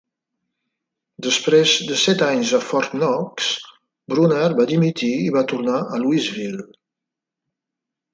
[1.25, 3.49] Després de set anys a Fort Knox,
[4.13, 6.67] Bruner va dimitir i va tornar a Louisville.